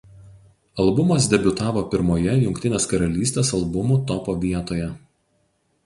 [0.83, 4.91] Albumas debiutavo pirmoje Jungtinės Karalystės albumų topo vietoje.